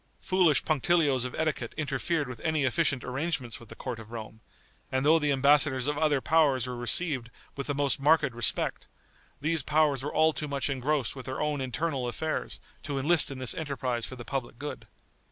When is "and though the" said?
4.91-5.31